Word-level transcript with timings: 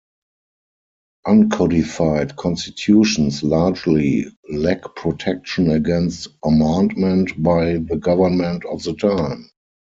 Uncodified 1.27 2.35
constitutions 2.35 3.43
largely 3.43 4.25
lack 4.51 4.81
protection 4.95 5.69
against 5.69 6.27
amendment 6.43 7.29
by 7.43 7.73
the 7.75 7.97
government 7.97 8.65
of 8.65 8.81
the 8.81 8.95
time. 8.95 9.47